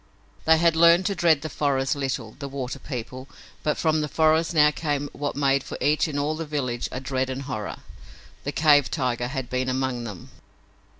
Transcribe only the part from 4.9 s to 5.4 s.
what